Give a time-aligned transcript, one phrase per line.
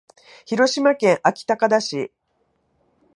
[0.47, 2.11] 広島県安芸高田市